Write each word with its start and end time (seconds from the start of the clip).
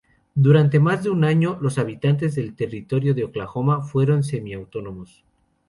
Durante 0.33 0.79
más 0.79 1.03
de 1.03 1.11
un 1.11 1.23
año 1.23 1.59
los 1.61 1.77
habitantes 1.77 2.33
del 2.33 2.55
Territorio 2.55 3.13
de 3.13 3.23
Oklahoma 3.25 3.83
fueron 3.83 4.23
semi-autónomos. 4.23 5.23